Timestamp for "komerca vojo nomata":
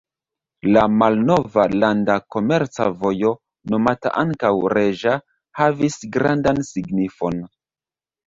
2.35-4.13